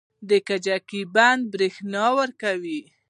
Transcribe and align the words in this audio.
د 0.29 0.31
کجکي 0.47 1.01
بند 1.15 1.41
بریښنا 1.53 2.05
ورکوي 2.19 2.81